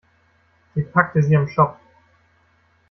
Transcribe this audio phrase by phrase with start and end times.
[0.73, 1.77] Sie packte sie am Schopf.